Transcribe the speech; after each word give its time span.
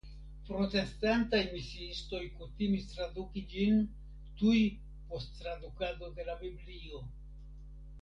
Protestantaj 0.45 1.41
misiistoj 1.51 2.21
kutimis 2.39 2.89
traduki 2.95 3.45
ĝin 3.53 3.79
tuj 4.43 4.57
post 5.13 5.39
tradukado 5.43 6.13
de 6.19 6.31
la 6.33 6.41
Biblio. 6.45 7.09